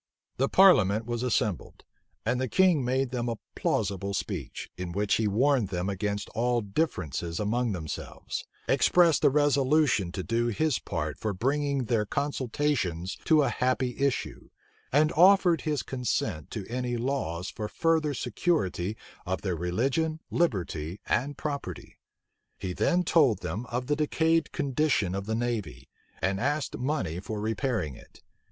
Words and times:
The 0.37 0.49
parliament 0.49 1.05
was 1.05 1.21
assembled; 1.21 1.83
and 2.25 2.41
the 2.41 2.47
king 2.47 2.83
made 2.83 3.11
them 3.11 3.29
a 3.29 3.37
plausible 3.53 4.15
speech, 4.15 4.67
in 4.75 4.93
which 4.93 5.17
he 5.17 5.27
warned 5.27 5.67
them 5.67 5.89
against 5.91 6.27
all 6.29 6.61
differences 6.61 7.39
among 7.39 7.71
themselves; 7.73 8.43
expressed 8.67 9.23
a 9.23 9.29
resolution 9.29 10.11
to 10.13 10.23
do 10.23 10.47
his 10.47 10.79
part 10.79 11.19
for 11.19 11.33
bringing 11.35 11.83
their 11.83 12.07
consultations 12.07 13.15
to 13.25 13.43
a 13.43 13.49
happy 13.49 13.95
issue; 13.99 14.49
and 14.91 15.11
offered 15.11 15.61
his 15.61 15.83
consent 15.83 16.49
to 16.49 16.65
any 16.67 16.97
laws 16.97 17.51
for 17.51 17.67
the 17.67 17.73
further 17.75 18.15
security 18.15 18.97
of 19.27 19.43
their 19.43 19.55
religion, 19.55 20.19
liberty, 20.31 20.99
and 21.05 21.37
property. 21.37 21.99
He 22.57 22.73
then 22.73 23.03
told 23.03 23.43
them 23.43 23.67
of 23.67 23.85
the 23.85 23.95
decayed 23.95 24.51
condition 24.51 25.13
of 25.13 25.27
the 25.27 25.35
navy, 25.35 25.89
and 26.23 26.39
asked 26.39 26.75
money 26.79 27.19
for 27.19 27.39
repairing 27.39 27.93
it. 27.95 28.23